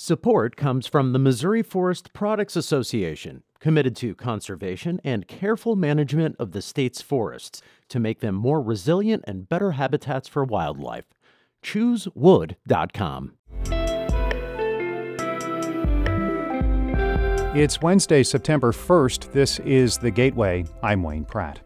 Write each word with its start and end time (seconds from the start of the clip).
Support 0.00 0.54
comes 0.54 0.86
from 0.86 1.12
the 1.12 1.18
Missouri 1.18 1.60
Forest 1.60 2.12
Products 2.12 2.54
Association, 2.54 3.42
committed 3.58 3.96
to 3.96 4.14
conservation 4.14 5.00
and 5.02 5.26
careful 5.26 5.74
management 5.74 6.36
of 6.38 6.52
the 6.52 6.62
state's 6.62 7.02
forests 7.02 7.62
to 7.88 7.98
make 7.98 8.20
them 8.20 8.36
more 8.36 8.62
resilient 8.62 9.24
and 9.26 9.48
better 9.48 9.72
habitats 9.72 10.28
for 10.28 10.44
wildlife. 10.44 11.06
ChooseWood.com. 11.64 13.32
It's 17.56 17.82
Wednesday, 17.82 18.22
September 18.22 18.70
1st. 18.70 19.32
This 19.32 19.58
is 19.58 19.98
The 19.98 20.12
Gateway. 20.12 20.64
I'm 20.80 21.02
Wayne 21.02 21.24
Pratt. 21.24 21.58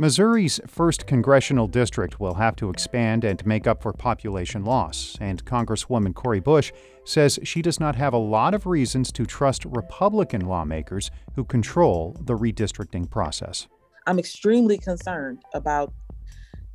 Missouri's 0.00 0.58
1st 0.60 1.06
Congressional 1.06 1.66
District 1.66 2.18
will 2.18 2.32
have 2.32 2.56
to 2.56 2.70
expand 2.70 3.22
and 3.22 3.44
make 3.44 3.66
up 3.66 3.82
for 3.82 3.92
population 3.92 4.64
loss, 4.64 5.18
and 5.20 5.44
Congresswoman 5.44 6.14
Cori 6.14 6.40
Bush 6.40 6.72
says 7.04 7.38
she 7.42 7.60
does 7.60 7.78
not 7.78 7.96
have 7.96 8.14
a 8.14 8.16
lot 8.16 8.54
of 8.54 8.64
reasons 8.64 9.12
to 9.12 9.26
trust 9.26 9.66
Republican 9.66 10.46
lawmakers 10.46 11.10
who 11.34 11.44
control 11.44 12.16
the 12.18 12.34
redistricting 12.34 13.10
process. 13.10 13.68
I'm 14.06 14.18
extremely 14.18 14.78
concerned 14.78 15.42
about 15.52 15.92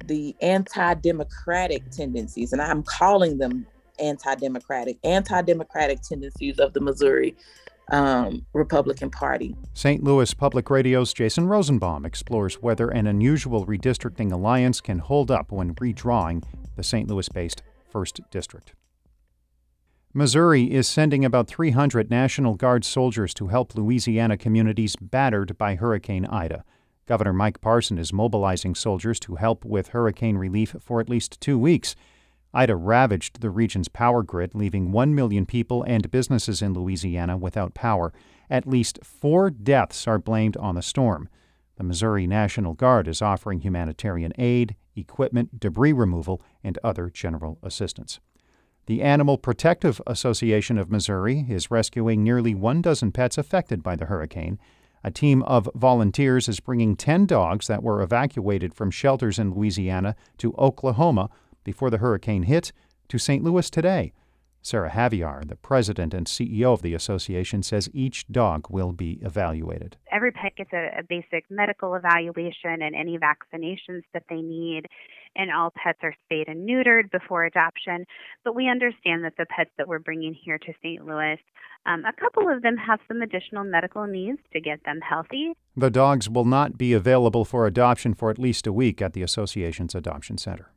the 0.05 0.35
anti 0.43 0.93
democratic 0.93 1.89
tendencies, 1.89 2.53
and 2.53 2.61
I'm 2.61 2.83
calling 2.83 3.39
them 3.39 3.65
anti 3.97 4.35
democratic, 4.35 4.99
anti 5.03 5.41
democratic 5.41 6.03
tendencies 6.03 6.59
of 6.59 6.73
the 6.73 6.79
Missouri 6.79 7.35
um, 7.91 8.45
Republican 8.53 9.09
Party. 9.09 9.55
St. 9.73 10.03
Louis 10.03 10.33
Public 10.33 10.69
Radio's 10.69 11.13
Jason 11.13 11.47
Rosenbaum 11.47 12.05
explores 12.05 12.55
whether 12.55 12.89
an 12.89 13.07
unusual 13.07 13.65
redistricting 13.65 14.31
alliance 14.31 14.81
can 14.81 14.99
hold 14.99 15.29
up 15.31 15.51
when 15.51 15.75
redrawing 15.75 16.43
the 16.75 16.83
St. 16.83 17.07
Louis 17.09 17.29
based 17.29 17.61
1st 17.93 18.29
District. 18.31 18.73
Missouri 20.13 20.71
is 20.71 20.87
sending 20.87 21.25
about 21.25 21.47
300 21.47 22.09
National 22.09 22.55
Guard 22.55 22.85
soldiers 22.85 23.33
to 23.33 23.47
help 23.47 23.75
Louisiana 23.75 24.37
communities 24.37 24.95
battered 24.95 25.57
by 25.57 25.75
Hurricane 25.75 26.25
Ida. 26.25 26.63
Governor 27.05 27.33
Mike 27.33 27.61
Parson 27.61 27.97
is 27.97 28.13
mobilizing 28.13 28.75
soldiers 28.75 29.19
to 29.19 29.35
help 29.35 29.65
with 29.65 29.89
hurricane 29.89 30.37
relief 30.37 30.75
for 30.79 31.01
at 31.01 31.09
least 31.09 31.39
two 31.41 31.59
weeks. 31.59 31.95
Ida 32.55 32.77
ravaged 32.77 33.41
the 33.41 33.49
region's 33.49 33.89
power 33.89 34.23
grid, 34.23 34.55
leaving 34.55 34.93
1 34.93 35.13
million 35.13 35.45
people 35.45 35.83
and 35.83 36.09
businesses 36.09 36.61
in 36.61 36.73
Louisiana 36.73 37.35
without 37.37 37.73
power. 37.73 38.13
At 38.49 38.65
least 38.65 38.99
four 39.03 39.49
deaths 39.49 40.07
are 40.07 40.17
blamed 40.17 40.55
on 40.55 40.75
the 40.75 40.81
storm. 40.81 41.27
The 41.75 41.83
Missouri 41.83 42.25
National 42.25 42.73
Guard 42.73 43.09
is 43.09 43.21
offering 43.21 43.59
humanitarian 43.59 44.31
aid, 44.39 44.77
equipment, 44.95 45.59
debris 45.59 45.91
removal, 45.91 46.41
and 46.63 46.79
other 46.81 47.09
general 47.09 47.59
assistance. 47.61 48.21
The 48.85 49.01
Animal 49.01 49.37
Protective 49.37 50.01
Association 50.07 50.77
of 50.77 50.89
Missouri 50.89 51.45
is 51.49 51.69
rescuing 51.69 52.23
nearly 52.23 52.55
one 52.55 52.81
dozen 52.81 53.11
pets 53.11 53.37
affected 53.37 53.83
by 53.83 53.97
the 53.97 54.05
hurricane. 54.05 54.59
A 55.03 55.11
team 55.11 55.43
of 55.43 55.69
volunteers 55.75 56.47
is 56.47 56.61
bringing 56.61 56.95
10 56.95 57.25
dogs 57.25 57.67
that 57.67 57.83
were 57.83 58.01
evacuated 58.01 58.73
from 58.73 58.91
shelters 58.91 59.37
in 59.37 59.53
Louisiana 59.53 60.15
to 60.37 60.53
Oklahoma 60.57 61.29
before 61.65 61.89
the 61.89 61.97
hurricane 61.97 62.43
hit 62.43 62.71
to 63.09 63.17
St. 63.17 63.43
Louis 63.43 63.69
today. 63.69 64.13
Sarah 64.65 64.89
Javier, 64.89 65.47
the 65.47 65.55
president 65.55 66.11
and 66.11 66.25
CEO 66.25 66.73
of 66.73 66.81
the 66.81 66.95
association, 66.95 67.61
says 67.61 67.87
each 67.93 68.25
dog 68.29 68.65
will 68.67 68.93
be 68.93 69.19
evaluated. 69.21 69.95
Every 70.11 70.31
pet 70.31 70.55
gets 70.55 70.73
a, 70.73 70.89
a, 70.97 71.03
basic 71.07 71.45
medical 71.51 71.93
evaluation 71.93 72.81
and 72.81 72.95
any 72.95 73.19
vaccinations 73.19 74.01
that 74.15 74.23
they 74.27 74.41
need, 74.41 74.87
and 75.35 75.51
all 75.51 75.71
pets 75.75 75.99
are 76.01 76.15
spayed 76.25 76.47
and 76.47 76.67
neutered 76.67 77.11
before 77.11 77.45
adoption. 77.45 78.07
But 78.43 78.55
we 78.55 78.67
understand 78.67 79.23
that 79.23 79.33
the 79.37 79.45
pets 79.45 79.69
that 79.77 79.87
we're 79.87 79.99
bringing 79.99 80.33
here 80.33 80.57
to 80.57 80.73
St. 80.81 81.05
Louis, 81.05 81.37
um, 81.85 82.03
a 82.03 82.19
couple 82.19 82.49
of 82.51 82.63
them 82.63 82.75
have 82.77 82.99
some 83.07 83.21
additional 83.21 83.65
medical 83.65 84.07
needs 84.07 84.39
to 84.53 84.59
get 84.59 84.83
them 84.83 84.99
healthy. 85.07 85.53
The 85.77 85.91
dogs 85.91 86.27
will 86.27 86.43
not 86.43 86.75
be 86.75 86.93
available 86.93 87.45
for 87.45 87.67
adoption 87.67 88.15
for 88.15 88.31
at 88.31 88.39
least 88.39 88.65
a 88.65 88.73
week 88.73 88.99
at 88.99 89.13
the 89.13 89.21
association's 89.21 89.93
adoption 89.93 90.39
center. 90.39 90.71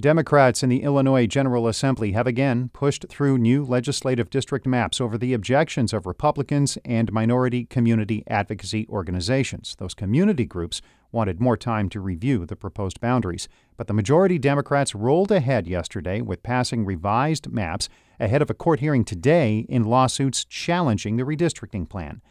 Democrats 0.00 0.62
in 0.62 0.70
the 0.70 0.82
Illinois 0.82 1.26
General 1.26 1.68
Assembly 1.68 2.12
have 2.12 2.26
again 2.26 2.70
pushed 2.72 3.04
through 3.10 3.36
new 3.36 3.62
legislative 3.62 4.30
district 4.30 4.66
maps 4.66 5.02
over 5.02 5.18
the 5.18 5.34
objections 5.34 5.92
of 5.92 6.06
Republicans 6.06 6.78
and 6.82 7.12
minority 7.12 7.66
community 7.66 8.24
advocacy 8.26 8.86
organizations. 8.88 9.76
Those 9.78 9.92
community 9.92 10.46
groups 10.46 10.80
wanted 11.12 11.42
more 11.42 11.58
time 11.58 11.90
to 11.90 12.00
review 12.00 12.46
the 12.46 12.56
proposed 12.56 13.02
boundaries, 13.02 13.48
but 13.76 13.86
the 13.86 13.92
majority 13.92 14.38
Democrats 14.38 14.94
rolled 14.94 15.30
ahead 15.30 15.66
yesterday 15.66 16.22
with 16.22 16.42
passing 16.42 16.86
revised 16.86 17.52
maps 17.52 17.90
ahead 18.18 18.40
of 18.40 18.48
a 18.48 18.54
court 18.54 18.80
hearing 18.80 19.04
today 19.04 19.66
in 19.68 19.84
lawsuits 19.84 20.46
challenging 20.46 21.18
the 21.18 21.24
redistricting 21.24 21.86
plan. 21.86 22.22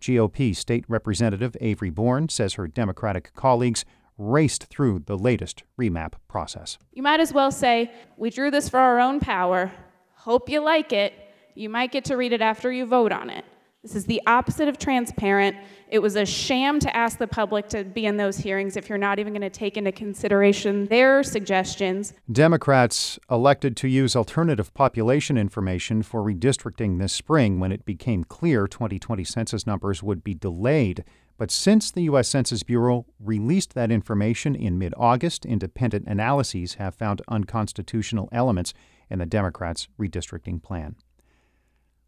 GOP 0.00 0.56
State 0.56 0.86
Representative 0.88 1.58
Avery 1.60 1.90
Bourne 1.90 2.30
says 2.30 2.54
her 2.54 2.66
Democratic 2.66 3.34
colleagues 3.34 3.84
raced 4.18 4.64
through 4.64 5.00
the 5.06 5.18
latest 5.18 5.62
remap 5.78 6.14
process. 6.28 6.78
You 6.92 7.02
might 7.02 7.20
as 7.20 7.32
well 7.32 7.50
say, 7.50 7.90
We 8.16 8.30
drew 8.30 8.50
this 8.50 8.68
for 8.68 8.78
our 8.78 8.98
own 8.98 9.20
power. 9.20 9.72
Hope 10.14 10.48
you 10.48 10.60
like 10.60 10.92
it. 10.92 11.14
You 11.54 11.68
might 11.68 11.92
get 11.92 12.04
to 12.06 12.16
read 12.16 12.32
it 12.32 12.40
after 12.40 12.72
you 12.72 12.86
vote 12.86 13.12
on 13.12 13.28
it. 13.28 13.44
This 13.82 13.96
is 13.96 14.06
the 14.06 14.22
opposite 14.28 14.68
of 14.68 14.78
transparent. 14.78 15.56
It 15.88 15.98
was 15.98 16.14
a 16.14 16.24
sham 16.24 16.78
to 16.78 16.96
ask 16.96 17.18
the 17.18 17.26
public 17.26 17.68
to 17.70 17.82
be 17.82 18.06
in 18.06 18.16
those 18.16 18.36
hearings 18.36 18.76
if 18.76 18.88
you're 18.88 18.96
not 18.96 19.18
even 19.18 19.32
going 19.32 19.42
to 19.42 19.50
take 19.50 19.76
into 19.76 19.90
consideration 19.90 20.86
their 20.86 21.24
suggestions. 21.24 22.14
Democrats 22.30 23.18
elected 23.28 23.76
to 23.78 23.88
use 23.88 24.14
alternative 24.14 24.72
population 24.72 25.36
information 25.36 26.04
for 26.04 26.22
redistricting 26.22 27.00
this 27.00 27.12
spring 27.12 27.58
when 27.58 27.72
it 27.72 27.84
became 27.84 28.22
clear 28.22 28.68
2020 28.68 29.24
census 29.24 29.66
numbers 29.66 30.00
would 30.00 30.22
be 30.22 30.32
delayed 30.32 31.02
but 31.38 31.50
since 31.50 31.90
the 31.90 32.02
U.S. 32.02 32.28
Census 32.28 32.62
Bureau 32.62 33.06
released 33.18 33.74
that 33.74 33.90
information 33.90 34.54
in 34.54 34.78
mid 34.78 34.94
August, 34.96 35.44
independent 35.44 36.06
analyses 36.06 36.74
have 36.74 36.94
found 36.94 37.22
unconstitutional 37.28 38.28
elements 38.32 38.74
in 39.10 39.18
the 39.18 39.26
Democrats' 39.26 39.88
redistricting 39.98 40.62
plan. 40.62 40.96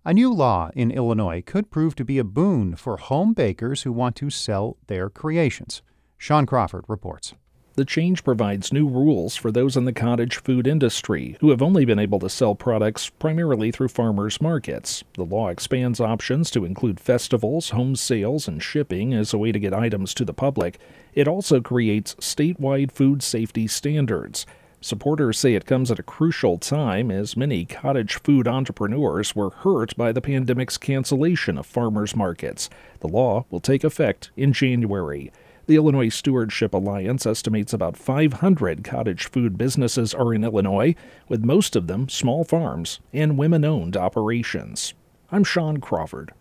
A 0.04 0.12
new 0.12 0.32
law 0.32 0.70
in 0.74 0.90
Illinois 0.90 1.42
could 1.44 1.70
prove 1.70 1.94
to 1.96 2.04
be 2.04 2.18
a 2.18 2.24
boon 2.24 2.76
for 2.76 2.98
home 2.98 3.32
bakers 3.32 3.82
who 3.82 3.92
want 3.92 4.16
to 4.16 4.28
sell 4.28 4.76
their 4.86 5.08
creations. 5.08 5.82
Sean 6.18 6.44
Crawford 6.44 6.84
reports. 6.88 7.34
The 7.76 7.84
change 7.84 8.22
provides 8.22 8.72
new 8.72 8.86
rules 8.86 9.34
for 9.34 9.50
those 9.50 9.76
in 9.76 9.84
the 9.84 9.92
cottage 9.92 10.36
food 10.36 10.64
industry 10.64 11.36
who 11.40 11.50
have 11.50 11.60
only 11.60 11.84
been 11.84 11.98
able 11.98 12.20
to 12.20 12.30
sell 12.30 12.54
products 12.54 13.10
primarily 13.10 13.72
through 13.72 13.88
farmers 13.88 14.40
markets. 14.40 15.02
The 15.14 15.24
law 15.24 15.48
expands 15.48 16.00
options 16.00 16.52
to 16.52 16.64
include 16.64 17.00
festivals, 17.00 17.70
home 17.70 17.96
sales, 17.96 18.46
and 18.46 18.62
shipping 18.62 19.12
as 19.12 19.34
a 19.34 19.38
way 19.38 19.50
to 19.50 19.58
get 19.58 19.74
items 19.74 20.14
to 20.14 20.24
the 20.24 20.32
public. 20.32 20.78
It 21.14 21.26
also 21.26 21.60
creates 21.60 22.14
statewide 22.20 22.92
food 22.92 23.24
safety 23.24 23.66
standards. 23.66 24.46
Supporters 24.80 25.36
say 25.36 25.54
it 25.54 25.66
comes 25.66 25.90
at 25.90 25.98
a 25.98 26.04
crucial 26.04 26.58
time 26.58 27.10
as 27.10 27.36
many 27.36 27.64
cottage 27.64 28.20
food 28.22 28.46
entrepreneurs 28.46 29.34
were 29.34 29.50
hurt 29.50 29.96
by 29.96 30.12
the 30.12 30.20
pandemic's 30.20 30.78
cancellation 30.78 31.58
of 31.58 31.66
farmers 31.66 32.14
markets. 32.14 32.70
The 33.00 33.08
law 33.08 33.46
will 33.50 33.60
take 33.60 33.82
effect 33.82 34.30
in 34.36 34.52
January. 34.52 35.32
The 35.66 35.76
Illinois 35.76 36.10
Stewardship 36.10 36.74
Alliance 36.74 37.24
estimates 37.24 37.72
about 37.72 37.96
500 37.96 38.84
cottage 38.84 39.30
food 39.30 39.56
businesses 39.56 40.12
are 40.12 40.34
in 40.34 40.44
Illinois, 40.44 40.94
with 41.26 41.42
most 41.42 41.74
of 41.74 41.86
them 41.86 42.06
small 42.10 42.44
farms 42.44 43.00
and 43.14 43.38
women 43.38 43.64
owned 43.64 43.96
operations. 43.96 44.92
I'm 45.32 45.42
Sean 45.42 45.78
Crawford. 45.78 46.34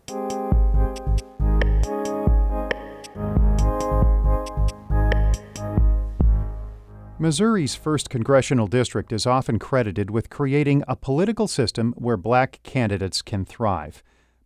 Missouri's 7.18 7.78
1st 7.78 8.10
Congressional 8.10 8.68
District 8.68 9.14
is 9.14 9.26
often 9.26 9.58
credited 9.58 10.12
with 10.12 10.30
creating 10.30 10.84
a 10.86 10.98
political 10.98 11.48
system 11.48 11.94
where 11.98 12.18
black 12.18 12.60
candidates 12.64 13.22
can 13.22 13.46
thrive 13.46 14.04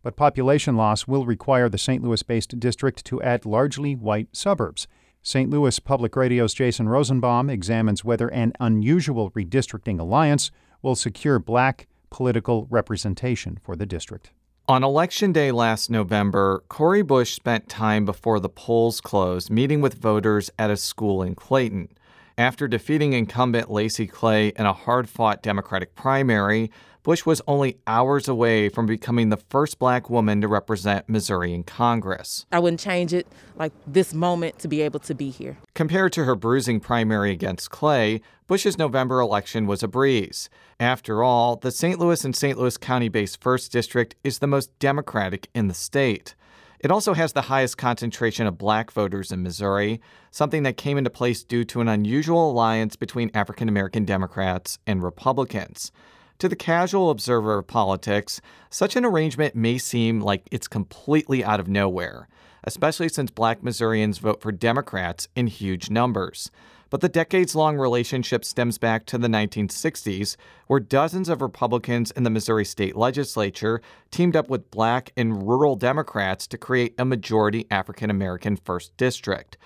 but 0.08 0.16
population 0.16 0.74
loss 0.74 1.06
will 1.06 1.26
require 1.26 1.68
the 1.68 1.76
St. 1.76 2.02
Louis 2.02 2.22
based 2.22 2.58
district 2.58 3.04
to 3.04 3.20
add 3.20 3.44
largely 3.44 3.94
white 3.94 4.34
suburbs. 4.34 4.88
St. 5.20 5.50
Louis 5.50 5.78
Public 5.80 6.16
Radio's 6.16 6.54
Jason 6.54 6.88
Rosenbaum 6.88 7.50
examines 7.50 8.06
whether 8.06 8.28
an 8.28 8.54
unusual 8.58 9.30
redistricting 9.32 10.00
alliance 10.00 10.50
will 10.80 10.96
secure 10.96 11.38
black 11.38 11.88
political 12.08 12.66
representation 12.70 13.58
for 13.62 13.76
the 13.76 13.84
district. 13.84 14.30
On 14.66 14.82
election 14.82 15.30
day 15.30 15.52
last 15.52 15.90
November, 15.90 16.64
Cori 16.68 17.02
Bush 17.02 17.34
spent 17.34 17.68
time 17.68 18.06
before 18.06 18.40
the 18.40 18.48
polls 18.48 19.02
closed 19.02 19.50
meeting 19.50 19.82
with 19.82 20.00
voters 20.00 20.50
at 20.58 20.70
a 20.70 20.78
school 20.78 21.22
in 21.22 21.34
Clayton. 21.34 21.90
After 22.38 22.66
defeating 22.66 23.12
incumbent 23.12 23.70
Lacy 23.70 24.06
Clay 24.06 24.54
in 24.56 24.64
a 24.64 24.72
hard 24.72 25.06
fought 25.06 25.42
Democratic 25.42 25.94
primary, 25.94 26.70
Bush 27.08 27.24
was 27.24 27.40
only 27.46 27.78
hours 27.86 28.28
away 28.28 28.68
from 28.68 28.84
becoming 28.84 29.30
the 29.30 29.38
first 29.38 29.78
black 29.78 30.10
woman 30.10 30.42
to 30.42 30.46
represent 30.46 31.08
Missouri 31.08 31.54
in 31.54 31.62
Congress. 31.62 32.44
I 32.52 32.58
wouldn't 32.58 32.80
change 32.80 33.14
it 33.14 33.26
like 33.56 33.72
this 33.86 34.12
moment 34.12 34.58
to 34.58 34.68
be 34.68 34.82
able 34.82 35.00
to 35.00 35.14
be 35.14 35.30
here. 35.30 35.56
Compared 35.74 36.12
to 36.12 36.24
her 36.24 36.34
bruising 36.34 36.80
primary 36.80 37.30
against 37.30 37.70
Clay, 37.70 38.20
Bush's 38.46 38.76
November 38.76 39.20
election 39.20 39.66
was 39.66 39.82
a 39.82 39.88
breeze. 39.88 40.50
After 40.78 41.22
all, 41.22 41.56
the 41.56 41.70
St. 41.70 41.98
Louis 41.98 42.22
and 42.26 42.36
St. 42.36 42.58
Louis 42.58 42.76
County 42.76 43.08
based 43.08 43.40
1st 43.40 43.70
District 43.70 44.14
is 44.22 44.40
the 44.40 44.46
most 44.46 44.78
Democratic 44.78 45.48
in 45.54 45.68
the 45.68 45.72
state. 45.72 46.34
It 46.78 46.90
also 46.90 47.14
has 47.14 47.32
the 47.32 47.48
highest 47.48 47.78
concentration 47.78 48.46
of 48.46 48.58
black 48.58 48.90
voters 48.90 49.32
in 49.32 49.42
Missouri, 49.42 50.02
something 50.30 50.62
that 50.64 50.76
came 50.76 50.98
into 50.98 51.08
place 51.08 51.42
due 51.42 51.64
to 51.64 51.80
an 51.80 51.88
unusual 51.88 52.50
alliance 52.50 52.96
between 52.96 53.30
African 53.32 53.66
American 53.66 54.04
Democrats 54.04 54.78
and 54.86 55.02
Republicans. 55.02 55.90
To 56.38 56.48
the 56.48 56.54
casual 56.54 57.10
observer 57.10 57.58
of 57.58 57.66
politics, 57.66 58.40
such 58.70 58.94
an 58.94 59.04
arrangement 59.04 59.56
may 59.56 59.76
seem 59.76 60.20
like 60.20 60.46
it's 60.52 60.68
completely 60.68 61.42
out 61.42 61.58
of 61.58 61.66
nowhere, 61.66 62.28
especially 62.62 63.08
since 63.08 63.32
black 63.32 63.64
Missourians 63.64 64.18
vote 64.18 64.40
for 64.40 64.52
Democrats 64.52 65.26
in 65.34 65.48
huge 65.48 65.90
numbers. 65.90 66.52
But 66.90 67.00
the 67.00 67.08
decades 67.08 67.56
long 67.56 67.76
relationship 67.76 68.44
stems 68.44 68.78
back 68.78 69.04
to 69.06 69.18
the 69.18 69.26
1960s, 69.26 70.36
where 70.68 70.78
dozens 70.78 71.28
of 71.28 71.42
Republicans 71.42 72.12
in 72.12 72.22
the 72.22 72.30
Missouri 72.30 72.64
state 72.64 72.94
legislature 72.94 73.82
teamed 74.12 74.36
up 74.36 74.48
with 74.48 74.70
black 74.70 75.10
and 75.16 75.44
rural 75.44 75.74
Democrats 75.74 76.46
to 76.46 76.56
create 76.56 76.94
a 76.98 77.04
majority 77.04 77.66
African 77.68 78.10
American 78.10 78.54
first 78.54 78.96
district. 78.96 79.58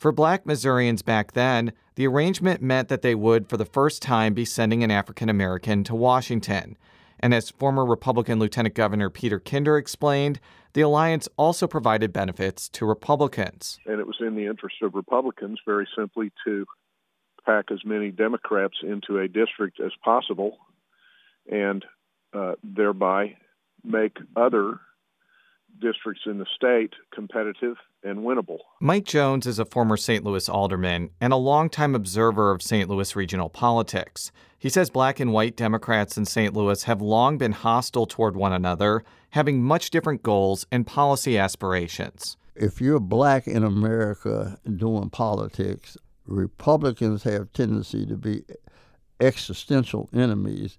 For 0.00 0.12
black 0.12 0.46
Missourians 0.46 1.02
back 1.02 1.32
then, 1.32 1.74
the 1.94 2.06
arrangement 2.06 2.62
meant 2.62 2.88
that 2.88 3.02
they 3.02 3.14
would, 3.14 3.50
for 3.50 3.58
the 3.58 3.66
first 3.66 4.00
time, 4.00 4.32
be 4.32 4.46
sending 4.46 4.82
an 4.82 4.90
African 4.90 5.28
American 5.28 5.84
to 5.84 5.94
Washington. 5.94 6.78
And 7.18 7.34
as 7.34 7.50
former 7.50 7.84
Republican 7.84 8.38
Lieutenant 8.38 8.74
Governor 8.74 9.10
Peter 9.10 9.38
Kinder 9.38 9.76
explained, 9.76 10.40
the 10.72 10.80
alliance 10.80 11.28
also 11.36 11.66
provided 11.66 12.14
benefits 12.14 12.66
to 12.70 12.86
Republicans. 12.86 13.78
And 13.84 14.00
it 14.00 14.06
was 14.06 14.16
in 14.20 14.36
the 14.36 14.46
interest 14.46 14.76
of 14.80 14.94
Republicans, 14.94 15.60
very 15.66 15.86
simply, 15.94 16.32
to 16.46 16.64
pack 17.44 17.66
as 17.70 17.84
many 17.84 18.10
Democrats 18.10 18.78
into 18.82 19.18
a 19.18 19.28
district 19.28 19.80
as 19.80 19.92
possible 20.02 20.56
and 21.52 21.84
uh, 22.32 22.52
thereby 22.64 23.36
make 23.84 24.16
other 24.34 24.80
districts 25.80 26.22
in 26.26 26.38
the 26.38 26.46
state 26.54 26.94
competitive 27.12 27.76
and 28.02 28.20
winnable. 28.20 28.58
Mike 28.80 29.04
Jones 29.04 29.46
is 29.46 29.58
a 29.58 29.64
former 29.64 29.96
St. 29.96 30.24
Louis 30.24 30.48
alderman 30.48 31.10
and 31.20 31.32
a 31.32 31.36
longtime 31.36 31.94
observer 31.94 32.50
of 32.50 32.62
St. 32.62 32.88
Louis 32.88 33.16
regional 33.16 33.48
politics. 33.48 34.30
He 34.58 34.68
says 34.68 34.90
black 34.90 35.20
and 35.20 35.32
white 35.32 35.56
Democrats 35.56 36.16
in 36.16 36.24
St. 36.26 36.54
Louis 36.54 36.82
have 36.84 37.00
long 37.00 37.38
been 37.38 37.52
hostile 37.52 38.06
toward 38.06 38.36
one 38.36 38.52
another, 38.52 39.02
having 39.30 39.62
much 39.62 39.90
different 39.90 40.22
goals 40.22 40.66
and 40.70 40.86
policy 40.86 41.38
aspirations. 41.38 42.36
If 42.54 42.80
you're 42.80 43.00
black 43.00 43.46
in 43.46 43.62
America 43.62 44.58
doing 44.76 45.08
politics, 45.10 45.96
Republicans 46.26 47.22
have 47.22 47.52
tendency 47.52 48.04
to 48.06 48.16
be 48.16 48.44
existential 49.20 50.08
enemies 50.12 50.76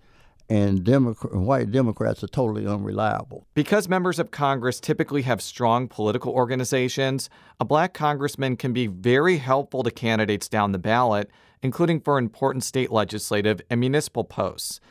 and 0.52 0.84
Democrat, 0.84 1.34
white 1.34 1.72
Democrats 1.72 2.22
are 2.26 2.28
totally 2.28 2.68
unreliable. 2.68 3.48
Because 3.54 3.88
members 3.88 4.20
of 4.20 4.32
Congress 4.32 4.82
typically 4.82 5.22
have 5.22 5.42
strong 5.42 5.88
political 5.88 6.34
organizations, 6.34 7.30
a 7.62 7.64
black 7.64 7.94
congressman 7.94 8.58
can 8.58 8.74
be 8.74 8.88
very 8.88 9.38
helpful 9.38 9.82
to 9.82 9.90
candidates 9.90 10.50
down 10.50 10.74
the 10.74 10.78
ballot, 10.78 11.32
including 11.62 12.02
for 12.02 12.18
important 12.18 12.66
state 12.66 12.92
legislative 12.92 13.62
and 13.70 13.80
municipal 13.80 14.26
posts. 14.26 14.82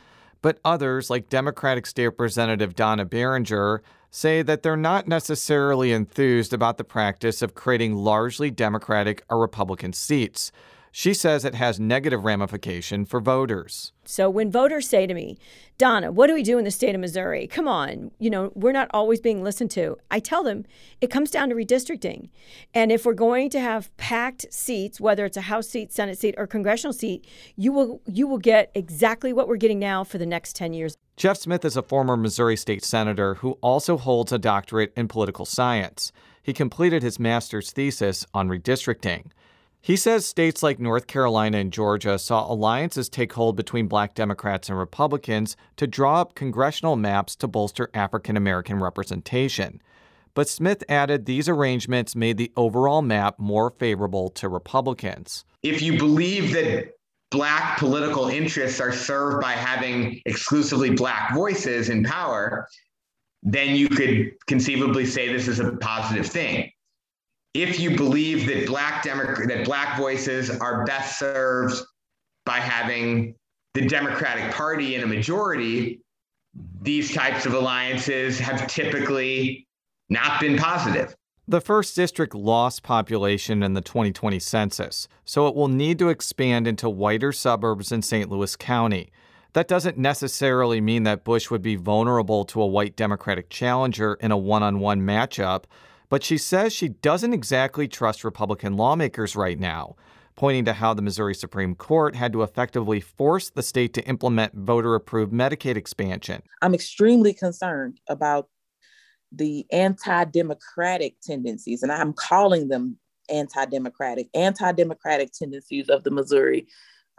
But 0.41 0.57
others, 0.65 1.11
like 1.11 1.29
Democratic 1.29 1.85
State 1.85 2.07
Representative 2.07 2.75
Donna 2.75 3.05
Baringer, 3.05 3.81
say 4.09 4.41
that 4.41 4.63
they're 4.63 4.75
not 4.75 5.07
necessarily 5.07 5.91
enthused 5.91 6.53
about 6.53 6.79
the 6.79 6.83
practice 6.83 7.43
of 7.43 7.53
creating 7.53 7.95
largely 7.95 8.49
Democratic 8.49 9.23
or 9.29 9.39
Republican 9.39 9.93
seats. 9.93 10.51
She 10.93 11.13
says 11.13 11.45
it 11.45 11.55
has 11.55 11.79
negative 11.79 12.25
ramification 12.25 13.05
for 13.05 13.21
voters. 13.21 13.93
So 14.03 14.29
when 14.29 14.51
voters 14.51 14.89
say 14.89 15.07
to 15.07 15.13
me, 15.13 15.37
Donna, 15.77 16.11
what 16.11 16.27
do 16.27 16.33
we 16.33 16.43
do 16.43 16.57
in 16.57 16.65
the 16.65 16.71
state 16.71 16.93
of 16.93 16.99
Missouri? 16.99 17.47
Come 17.47 17.65
on, 17.65 18.11
you 18.19 18.29
know, 18.29 18.51
we're 18.55 18.73
not 18.73 18.89
always 18.93 19.21
being 19.21 19.41
listened 19.41 19.71
to. 19.71 19.97
I 20.11 20.19
tell 20.19 20.43
them 20.43 20.65
it 20.99 21.09
comes 21.09 21.31
down 21.31 21.47
to 21.47 21.55
redistricting. 21.55 22.29
And 22.73 22.91
if 22.91 23.05
we're 23.05 23.13
going 23.13 23.49
to 23.51 23.59
have 23.61 23.95
packed 23.95 24.51
seats, 24.51 24.99
whether 24.99 25.23
it's 25.23 25.37
a 25.37 25.41
House 25.41 25.69
seat, 25.69 25.93
Senate 25.93 26.19
seat, 26.19 26.35
or 26.37 26.45
congressional 26.45 26.93
seat, 26.93 27.25
you 27.55 27.71
will 27.71 28.01
you 28.05 28.27
will 28.27 28.37
get 28.37 28.69
exactly 28.75 29.31
what 29.31 29.47
we're 29.47 29.55
getting 29.55 29.79
now 29.79 30.03
for 30.03 30.17
the 30.17 30.25
next 30.25 30.57
10 30.57 30.73
years. 30.73 30.97
Jeff 31.15 31.37
Smith 31.37 31.63
is 31.63 31.77
a 31.77 31.83
former 31.83 32.17
Missouri 32.17 32.57
state 32.57 32.83
senator 32.83 33.35
who 33.35 33.51
also 33.61 33.95
holds 33.95 34.33
a 34.33 34.39
doctorate 34.39 34.91
in 34.97 35.07
political 35.07 35.45
science. 35.45 36.11
He 36.43 36.51
completed 36.51 37.01
his 37.01 37.17
master's 37.19 37.71
thesis 37.71 38.25
on 38.33 38.49
redistricting. 38.49 39.31
He 39.83 39.95
says 39.95 40.27
states 40.27 40.61
like 40.61 40.79
North 40.79 41.07
Carolina 41.07 41.57
and 41.57 41.73
Georgia 41.73 42.19
saw 42.19 42.51
alliances 42.51 43.09
take 43.09 43.33
hold 43.33 43.55
between 43.55 43.87
black 43.87 44.13
Democrats 44.13 44.69
and 44.69 44.77
Republicans 44.77 45.57
to 45.77 45.87
draw 45.87 46.21
up 46.21 46.35
congressional 46.35 46.95
maps 46.95 47.35
to 47.37 47.47
bolster 47.47 47.89
African 47.95 48.37
American 48.37 48.79
representation. 48.79 49.81
But 50.35 50.47
Smith 50.47 50.83
added 50.87 51.25
these 51.25 51.49
arrangements 51.49 52.15
made 52.15 52.37
the 52.37 52.51
overall 52.55 53.01
map 53.01 53.39
more 53.39 53.71
favorable 53.71 54.29
to 54.29 54.47
Republicans. 54.47 55.45
If 55.63 55.81
you 55.81 55.97
believe 55.97 56.53
that 56.53 56.91
black 57.31 57.79
political 57.79 58.27
interests 58.27 58.79
are 58.79 58.93
served 58.93 59.41
by 59.41 59.53
having 59.53 60.21
exclusively 60.27 60.91
black 60.91 61.33
voices 61.33 61.89
in 61.89 62.03
power, 62.03 62.67
then 63.41 63.75
you 63.75 63.89
could 63.89 64.33
conceivably 64.45 65.07
say 65.07 65.33
this 65.33 65.47
is 65.47 65.59
a 65.59 65.71
positive 65.77 66.27
thing 66.27 66.71
if 67.53 67.79
you 67.79 67.95
believe 67.97 68.47
that 68.47 68.67
black 68.67 69.03
that 69.03 69.65
black 69.65 69.97
voices 69.97 70.49
are 70.49 70.85
best 70.85 71.19
served 71.19 71.75
by 72.45 72.59
having 72.59 73.35
the 73.73 73.87
Democratic 73.87 74.53
Party 74.53 74.95
in 74.95 75.03
a 75.03 75.07
majority, 75.07 76.01
these 76.81 77.13
types 77.13 77.45
of 77.45 77.53
alliances 77.53 78.39
have 78.39 78.67
typically 78.67 79.67
not 80.09 80.39
been 80.41 80.57
positive. 80.57 81.15
The 81.47 81.61
first 81.61 81.95
district 81.95 82.33
lost 82.33 82.83
population 82.83 83.63
in 83.63 83.73
the 83.73 83.81
2020 83.81 84.39
census, 84.39 85.07
so 85.25 85.47
it 85.47 85.55
will 85.55 85.67
need 85.67 85.99
to 85.99 86.09
expand 86.09 86.67
into 86.67 86.89
whiter 86.89 87.31
suburbs 87.31 87.91
in 87.91 88.01
St. 88.01 88.29
Louis 88.29 88.55
County. 88.55 89.11
That 89.53 89.67
doesn't 89.67 89.97
necessarily 89.97 90.79
mean 90.79 91.03
that 91.03 91.25
Bush 91.25 91.49
would 91.49 91.61
be 91.61 91.75
vulnerable 91.75 92.45
to 92.45 92.61
a 92.61 92.67
white 92.67 92.95
Democratic 92.95 93.49
challenger 93.49 94.13
in 94.15 94.31
a 94.31 94.37
one 94.37 94.63
on 94.63 94.79
one 94.79 95.01
matchup 95.01 95.65
but 96.11 96.25
she 96.25 96.37
says 96.37 96.73
she 96.73 96.89
doesn't 96.89 97.33
exactly 97.33 97.87
trust 97.87 98.25
Republican 98.25 98.75
lawmakers 98.75 99.33
right 99.33 99.57
now, 99.57 99.95
pointing 100.35 100.65
to 100.65 100.73
how 100.73 100.93
the 100.93 101.01
Missouri 101.01 101.33
Supreme 101.33 101.73
Court 101.73 102.17
had 102.17 102.33
to 102.33 102.43
effectively 102.43 102.99
force 102.99 103.49
the 103.49 103.63
state 103.63 103.93
to 103.93 104.03
implement 104.03 104.53
voter 104.53 104.93
approved 104.93 105.31
Medicaid 105.31 105.77
expansion. 105.77 106.43
I'm 106.61 106.73
extremely 106.73 107.33
concerned 107.33 108.01
about 108.09 108.49
the 109.31 109.65
anti 109.71 110.25
democratic 110.25 111.15
tendencies, 111.23 111.81
and 111.81 111.93
I'm 111.93 112.11
calling 112.11 112.67
them 112.67 112.97
anti 113.29 113.63
democratic, 113.63 114.27
anti 114.33 114.73
democratic 114.73 115.31
tendencies 115.31 115.87
of 115.87 116.03
the 116.03 116.11
Missouri 116.11 116.67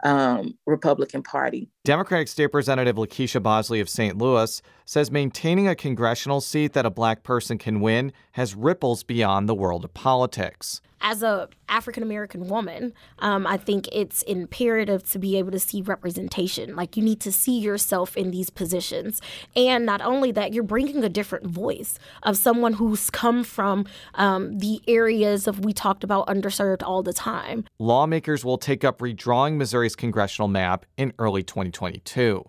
um, 0.03 0.57
Republican 0.65 1.23
Party. 1.23 1.69
Democratic 1.83 2.27
State 2.27 2.45
Representative 2.45 2.95
LaKeySha 2.95 3.41
Bosley 3.41 3.79
of 3.79 3.89
St. 3.89 4.17
Louis 4.17 4.61
says 4.85 5.09
maintaining 5.09 5.67
a 5.67 5.75
congressional 5.75 6.41
seat 6.41 6.73
that 6.73 6.85
a 6.85 6.91
black 6.91 7.23
person 7.23 7.57
can 7.57 7.79
win 7.79 8.11
has 8.33 8.53
ripples 8.53 9.03
beyond 9.03 9.49
the 9.49 9.55
world 9.55 9.83
of 9.83 9.93
politics 9.93 10.81
as 11.03 11.21
a 11.21 11.49
African 11.67 12.01
American 12.01 12.47
woman, 12.47 12.93
um, 13.19 13.45
I 13.45 13.57
think 13.57 13.89
it's 13.91 14.21
imperative 14.23 15.07
to 15.11 15.19
be 15.19 15.37
able 15.37 15.51
to 15.51 15.59
see 15.59 15.81
representation. 15.81 16.75
Like 16.75 16.95
you 16.97 17.03
need 17.03 17.19
to 17.21 17.31
see 17.31 17.59
yourself 17.59 18.15
in 18.15 18.31
these 18.31 18.49
positions, 18.49 19.21
and 19.55 19.85
not 19.85 20.01
only 20.01 20.31
that, 20.31 20.53
you're 20.53 20.63
bringing 20.63 21.03
a 21.03 21.09
different 21.09 21.45
voice 21.45 21.99
of 22.23 22.37
someone 22.37 22.73
who's 22.73 23.09
come 23.09 23.43
from 23.43 23.85
um, 24.15 24.57
the 24.59 24.81
areas 24.87 25.47
of 25.47 25.63
we 25.65 25.73
talked 25.73 26.03
about 26.03 26.27
underserved 26.27 26.81
all 26.83 27.03
the 27.03 27.13
time. 27.13 27.65
Lawmakers 27.77 28.45
will 28.45 28.57
take 28.57 28.83
up 28.83 28.99
redrawing 28.99 29.57
Missouri's 29.57 29.95
congressional 29.95 30.47
map 30.47 30.85
in 30.97 31.13
early 31.19 31.43
2022. 31.43 32.43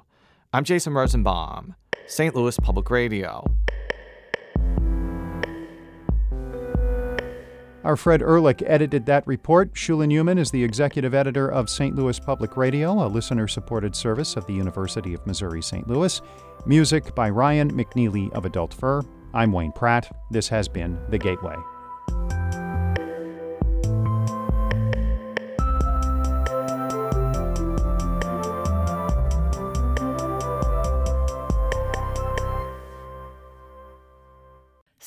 I'm 0.53 0.63
Jason 0.63 0.95
Rosenbaum, 0.95 1.75
St. 2.07 2.35
Louis 2.35 2.57
Public 2.61 2.89
Radio. 2.89 3.45
Our 7.85 7.97
Fred 7.97 8.23
Ehrlich 8.23 8.62
edited 8.64 9.05
that 9.07 9.26
report. 9.26 9.75
Shula 9.75 10.07
Neuman 10.07 10.38
is 10.38 10.50
the 10.50 10.64
executive 10.64 11.12
editor 11.12 11.53
of 11.53 11.69
St. 11.69 11.95
Louis 11.95 12.19
Public 12.19 12.57
Radio, 12.57 13.05
a 13.05 13.09
listener 13.09 13.47
supported 13.47 13.95
service 13.95 14.37
of 14.37 14.47
the 14.47 14.55
University 14.55 15.12
of 15.12 15.26
Missouri 15.26 15.61
St. 15.61 15.87
Louis. 15.87 16.23
Music 16.64 17.14
by 17.14 17.29
Ryan 17.29 17.71
McNeely 17.76 18.33
of 18.33 18.47
Adult 18.47 18.73
Fur. 18.73 19.03
I'm 19.35 19.53
Wayne 19.53 19.73
Pratt. 19.73 20.11
This 20.31 20.49
has 20.49 20.67
been 20.67 20.99
The 21.11 21.19
Gateway. 21.19 21.57